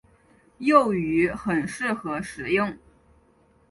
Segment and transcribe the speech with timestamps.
[0.57, 2.75] 幼鱼很适合食用。